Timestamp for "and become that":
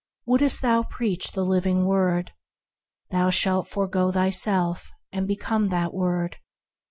5.11-5.93